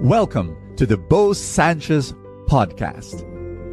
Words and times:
Welcome 0.00 0.76
to 0.76 0.84
the 0.84 0.98
Bo 0.98 1.32
Sanchez 1.32 2.12
podcast. 2.48 3.22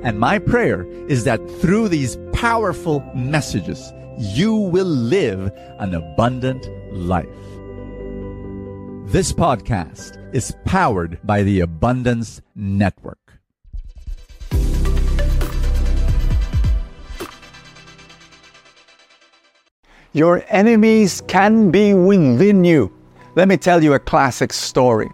And 0.05 0.17
my 0.17 0.39
prayer 0.39 0.85
is 1.09 1.25
that 1.25 1.45
through 1.59 1.89
these 1.89 2.17
powerful 2.31 3.01
messages, 3.13 3.91
you 4.17 4.55
will 4.55 4.85
live 4.85 5.51
an 5.79 5.93
abundant 5.93 6.65
life. 6.93 7.27
This 9.11 9.33
podcast 9.33 10.33
is 10.33 10.55
powered 10.63 11.19
by 11.27 11.43
the 11.43 11.59
Abundance 11.59 12.41
Network. 12.55 13.33
Your 20.13 20.45
enemies 20.47 21.21
can 21.27 21.69
be 21.69 21.93
within 21.93 22.63
you. 22.63 22.93
Let 23.35 23.49
me 23.49 23.57
tell 23.57 23.83
you 23.83 23.93
a 23.93 23.99
classic 23.99 24.53
story. 24.53 25.09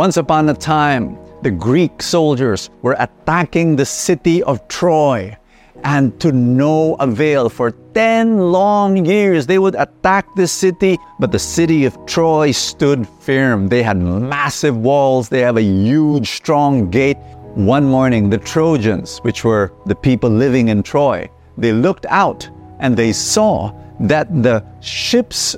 Once 0.00 0.16
upon 0.16 0.48
a 0.48 0.54
time, 0.54 1.18
the 1.42 1.50
Greek 1.50 2.00
soldiers 2.00 2.70
were 2.80 2.96
attacking 2.98 3.76
the 3.76 3.84
city 3.84 4.42
of 4.44 4.66
Troy. 4.66 5.36
And 5.84 6.18
to 6.20 6.32
no 6.32 6.94
avail, 6.94 7.50
for 7.50 7.72
10 7.92 8.50
long 8.50 9.04
years, 9.04 9.46
they 9.46 9.58
would 9.58 9.74
attack 9.74 10.24
the 10.36 10.46
city, 10.46 10.96
but 11.18 11.32
the 11.32 11.38
city 11.38 11.84
of 11.84 11.98
Troy 12.06 12.50
stood 12.50 13.06
firm. 13.20 13.68
They 13.68 13.82
had 13.82 13.98
massive 13.98 14.78
walls, 14.78 15.28
they 15.28 15.40
have 15.40 15.58
a 15.58 15.62
huge, 15.62 16.30
strong 16.30 16.90
gate. 16.90 17.18
One 17.54 17.84
morning, 17.84 18.30
the 18.30 18.38
Trojans, 18.38 19.18
which 19.18 19.44
were 19.44 19.70
the 19.84 19.94
people 19.94 20.30
living 20.30 20.68
in 20.68 20.82
Troy, 20.82 21.28
they 21.58 21.74
looked 21.74 22.06
out 22.06 22.48
and 22.78 22.96
they 22.96 23.12
saw 23.12 23.70
that 24.00 24.42
the 24.42 24.64
ships 24.80 25.56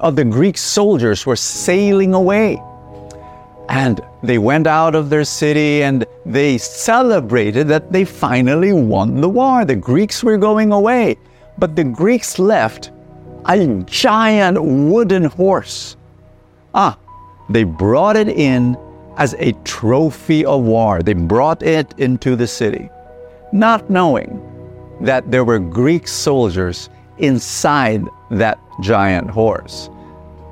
of 0.00 0.16
the 0.16 0.24
Greek 0.26 0.58
soldiers 0.58 1.24
were 1.24 1.34
sailing 1.34 2.12
away. 2.12 2.60
And 3.70 4.00
they 4.24 4.38
went 4.38 4.66
out 4.66 4.96
of 4.96 5.10
their 5.10 5.24
city 5.24 5.84
and 5.84 6.04
they 6.26 6.58
celebrated 6.58 7.68
that 7.68 7.92
they 7.92 8.04
finally 8.04 8.72
won 8.72 9.20
the 9.20 9.28
war. 9.28 9.64
The 9.64 9.76
Greeks 9.76 10.24
were 10.24 10.36
going 10.36 10.72
away. 10.72 11.16
But 11.56 11.76
the 11.76 11.84
Greeks 11.84 12.40
left 12.40 12.90
a 13.46 13.66
giant 13.86 14.60
wooden 14.60 15.24
horse. 15.24 15.96
Ah, 16.74 16.98
they 17.48 17.62
brought 17.62 18.16
it 18.16 18.28
in 18.28 18.76
as 19.16 19.34
a 19.38 19.52
trophy 19.64 20.44
of 20.44 20.62
war. 20.62 21.02
They 21.02 21.12
brought 21.12 21.62
it 21.62 21.94
into 21.98 22.34
the 22.34 22.46
city, 22.46 22.90
not 23.52 23.88
knowing 23.88 24.40
that 25.00 25.30
there 25.30 25.44
were 25.44 25.58
Greek 25.58 26.08
soldiers 26.08 26.90
inside 27.18 28.04
that 28.30 28.58
giant 28.80 29.30
horse. 29.30 29.90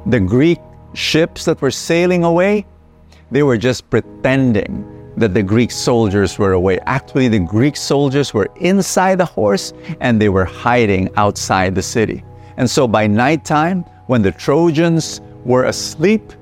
The 0.06 0.20
Greek 0.20 0.58
ships 0.94 1.44
that 1.46 1.61
were 1.61 1.70
sailing 1.70 2.24
away, 2.24 2.66
they 3.30 3.42
were 3.42 3.58
just 3.58 3.88
pretending 3.90 4.84
that 5.16 5.34
the 5.34 5.42
Greek 5.42 5.70
soldiers 5.70 6.38
were 6.38 6.52
away. 6.52 6.78
Actually, 6.86 7.28
the 7.28 7.40
Greek 7.40 7.76
soldiers 7.76 8.32
were 8.32 8.48
inside 8.60 9.18
the 9.18 9.24
horse 9.24 9.72
and 10.00 10.20
they 10.20 10.28
were 10.28 10.44
hiding 10.44 11.10
outside 11.16 11.74
the 11.74 11.82
city. 11.82 12.24
And 12.56 12.68
so 12.70 12.86
by 12.86 13.06
nighttime, 13.06 13.82
when 14.06 14.22
the 14.22 14.32
Trojans 14.32 15.20
were 15.44 15.64
asleep, 15.64 16.32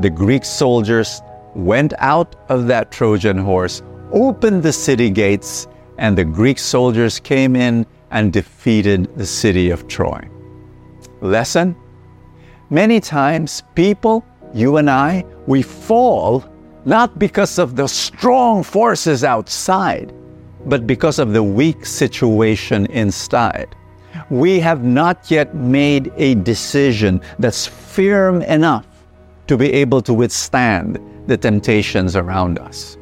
the 0.00 0.10
Greek 0.10 0.44
soldiers 0.44 1.20
went 1.54 1.94
out 1.98 2.36
of 2.48 2.66
that 2.66 2.90
Trojan 2.90 3.38
horse, 3.38 3.82
opened 4.12 4.62
the 4.62 4.72
city 4.72 5.10
gates, 5.10 5.66
and 5.98 6.16
the 6.16 6.24
Greek 6.24 6.58
soldiers 6.58 7.18
came 7.18 7.56
in 7.56 7.86
and 8.10 8.32
defeated 8.32 9.14
the 9.16 9.26
city 9.26 9.70
of 9.70 9.88
Troy. 9.88 10.28
Lesson? 11.20 11.74
Many 12.70 13.00
times, 13.00 13.62
people, 13.74 14.24
you 14.52 14.76
and 14.76 14.90
I, 14.90 15.24
we 15.46 15.62
fall 15.62 16.44
not 16.84 17.18
because 17.18 17.58
of 17.58 17.76
the 17.76 17.86
strong 17.86 18.62
forces 18.62 19.24
outside, 19.24 20.12
but 20.66 20.86
because 20.86 21.18
of 21.18 21.32
the 21.32 21.42
weak 21.42 21.84
situation 21.84 22.86
inside. 22.86 23.74
We 24.30 24.60
have 24.60 24.84
not 24.84 25.30
yet 25.30 25.54
made 25.54 26.12
a 26.16 26.34
decision 26.36 27.20
that's 27.38 27.66
firm 27.66 28.42
enough 28.42 28.86
to 29.46 29.56
be 29.56 29.72
able 29.72 30.00
to 30.02 30.14
withstand 30.14 30.98
the 31.26 31.36
temptations 31.36 32.16
around 32.16 32.58
us. 32.58 32.96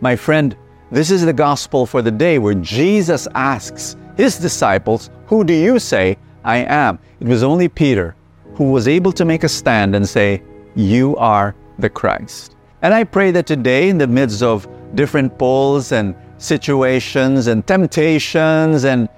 My 0.00 0.16
friend, 0.16 0.56
this 0.90 1.10
is 1.10 1.24
the 1.24 1.32
gospel 1.32 1.86
for 1.86 2.02
the 2.02 2.10
day 2.10 2.38
where 2.38 2.54
Jesus 2.54 3.28
asks 3.34 3.96
his 4.16 4.38
disciples, 4.38 5.10
Who 5.26 5.44
do 5.44 5.54
you 5.54 5.78
say 5.78 6.16
I 6.44 6.58
am? 6.58 6.98
It 7.20 7.26
was 7.26 7.42
only 7.42 7.68
Peter 7.68 8.16
who 8.54 8.70
was 8.70 8.88
able 8.88 9.12
to 9.12 9.24
make 9.24 9.44
a 9.44 9.48
stand 9.48 9.94
and 9.94 10.08
say, 10.08 10.42
You 10.74 11.16
are 11.16 11.54
the 11.80 11.90
Christ. 11.90 12.56
And 12.82 12.94
I 12.94 13.04
pray 13.04 13.30
that 13.32 13.46
today, 13.46 13.88
in 13.88 13.98
the 13.98 14.06
midst 14.06 14.42
of 14.42 14.68
different 14.94 15.38
polls 15.38 15.92
and 15.92 16.14
situations 16.38 17.46
and 17.46 17.66
temptations 17.66 18.84
and 18.84 19.08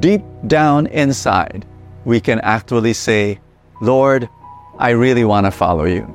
deep 0.00 0.22
down 0.46 0.86
inside, 0.88 1.64
we 2.04 2.20
can 2.20 2.40
actually 2.40 2.92
say, 2.92 3.38
Lord, 3.80 4.28
I 4.78 4.90
really 4.90 5.24
want 5.24 5.46
to 5.46 5.50
follow 5.50 5.84
you. 5.84 6.06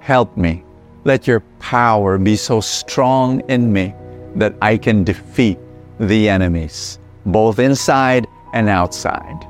Help 0.00 0.36
me. 0.36 0.64
Let 1.04 1.26
your 1.26 1.40
power 1.58 2.18
be 2.18 2.36
so 2.36 2.60
strong 2.60 3.40
in 3.48 3.72
me 3.72 3.94
that 4.36 4.54
I 4.60 4.76
can 4.76 5.04
defeat 5.04 5.58
the 5.98 6.28
enemies, 6.28 6.98
both 7.24 7.58
inside 7.58 8.26
and 8.52 8.68
outside. 8.68 9.46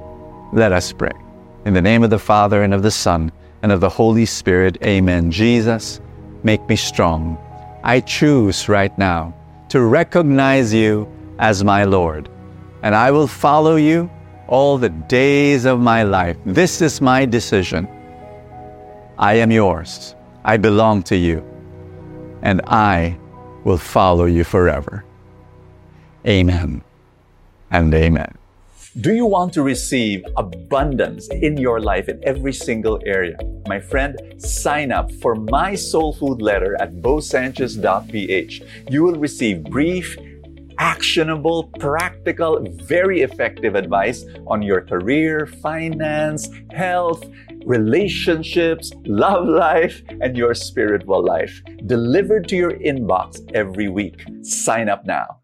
Let 0.52 0.72
us 0.72 0.92
pray. 0.92 1.12
In 1.64 1.74
the 1.74 1.82
name 1.82 2.04
of 2.04 2.10
the 2.10 2.18
Father, 2.18 2.62
and 2.62 2.72
of 2.72 2.82
the 2.82 2.90
Son, 2.90 3.32
and 3.66 3.72
of 3.72 3.80
the 3.80 3.88
Holy 3.88 4.24
Spirit, 4.24 4.78
amen. 4.84 5.28
Jesus, 5.28 6.00
make 6.44 6.62
me 6.68 6.76
strong. 6.76 7.36
I 7.82 7.98
choose 7.98 8.68
right 8.68 8.96
now 8.96 9.34
to 9.70 9.80
recognize 9.80 10.72
you 10.72 11.08
as 11.40 11.64
my 11.64 11.82
Lord, 11.82 12.28
and 12.84 12.94
I 12.94 13.10
will 13.10 13.26
follow 13.26 13.74
you 13.74 14.08
all 14.46 14.78
the 14.78 14.90
days 14.90 15.64
of 15.64 15.80
my 15.80 16.04
life. 16.04 16.36
This 16.46 16.80
is 16.80 17.00
my 17.00 17.26
decision. 17.26 17.88
I 19.18 19.34
am 19.34 19.50
yours. 19.50 20.14
I 20.44 20.58
belong 20.58 21.02
to 21.10 21.16
you, 21.16 21.42
and 22.42 22.60
I 22.68 23.18
will 23.64 23.78
follow 23.78 24.26
you 24.26 24.44
forever. 24.44 25.04
Amen 26.24 26.82
and 27.72 27.92
amen. 27.92 28.32
Do 29.02 29.12
you 29.14 29.26
want 29.26 29.52
to 29.52 29.62
receive 29.62 30.24
abundance 30.38 31.28
in 31.28 31.58
your 31.58 31.80
life 31.80 32.08
in 32.08 32.18
every 32.24 32.54
single 32.54 32.98
area? 33.04 33.36
My 33.68 33.78
friend, 33.78 34.16
sign 34.38 34.90
up 34.90 35.12
for 35.20 35.34
my 35.34 35.74
soul 35.74 36.14
food 36.14 36.40
letter 36.40 36.80
at 36.80 36.94
bosanchez.ph. 37.02 38.62
You 38.88 39.02
will 39.02 39.16
receive 39.16 39.64
brief, 39.64 40.16
actionable, 40.78 41.64
practical, 41.78 42.64
very 42.84 43.20
effective 43.20 43.74
advice 43.74 44.24
on 44.46 44.62
your 44.62 44.80
career, 44.80 45.44
finance, 45.46 46.48
health, 46.72 47.22
relationships, 47.66 48.92
love 49.04 49.46
life, 49.46 50.02
and 50.22 50.38
your 50.38 50.54
spiritual 50.54 51.22
life, 51.22 51.60
delivered 51.84 52.48
to 52.48 52.56
your 52.56 52.72
inbox 52.72 53.46
every 53.54 53.88
week. 53.88 54.24
Sign 54.40 54.88
up 54.88 55.04
now 55.04 55.42